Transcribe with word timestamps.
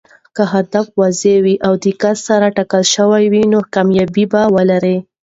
که 0.35 0.43
هدف 0.53 0.85
واضح 0.99 1.35
او 1.67 1.73
دقت 1.85 2.17
سره 2.27 2.47
ټاکل 2.57 2.83
شوی 2.93 3.23
وي، 3.31 3.43
نو 3.51 3.59
کامیابي 3.73 4.25
به 4.31 4.41
ولري. 4.55 4.97